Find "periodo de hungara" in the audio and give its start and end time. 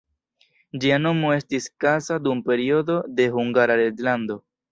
2.49-3.79